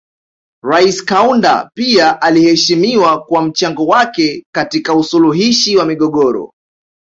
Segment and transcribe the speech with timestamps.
[0.63, 6.53] Rais Kaunda pia aliheshimiwa kwa mchango wake katika usuluhishi wa migogoro